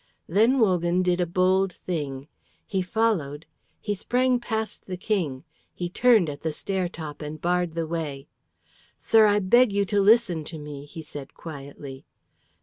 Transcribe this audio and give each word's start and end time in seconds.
Then 0.27 0.57
Wogan 0.57 1.03
did 1.03 1.21
a 1.21 1.27
bold 1.27 1.71
thing. 1.71 2.27
He 2.65 2.81
followed, 2.81 3.45
he 3.79 3.93
sprang 3.93 4.39
past 4.39 4.87
the 4.87 4.97
King, 4.97 5.43
he 5.75 5.89
turned 5.91 6.27
at 6.27 6.41
the 6.41 6.51
stair 6.51 6.89
top 6.89 7.21
and 7.21 7.39
barred 7.39 7.75
the 7.75 7.85
way. 7.85 8.27
"Sir, 8.97 9.27
I 9.27 9.37
beg 9.37 9.71
you 9.71 9.85
to 9.85 10.01
listen 10.01 10.43
to 10.45 10.57
me," 10.57 10.85
he 10.85 11.03
said 11.03 11.35
quietly. 11.35 12.03